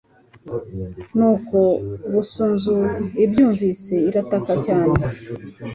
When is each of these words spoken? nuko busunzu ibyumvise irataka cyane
nuko 1.17 1.59
busunzu 2.13 2.75
ibyumvise 3.23 3.93
irataka 4.09 4.53
cyane 4.65 4.95